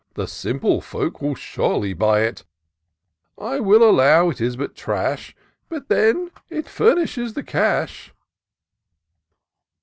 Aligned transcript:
The 0.15 0.25
simple 0.25 0.81
folk 0.81 1.21
will 1.21 1.35
surely 1.35 1.93
buy 1.93 2.21
it. 2.21 2.43
I 3.37 3.59
will 3.59 3.87
allow 3.87 4.31
it 4.31 4.41
is 4.41 4.55
but 4.55 4.73
trash, 4.75 5.35
But 5.69 5.89
then 5.89 6.31
it 6.49 6.67
furnishes 6.67 7.35
the 7.35 7.43
cash." 7.43 8.11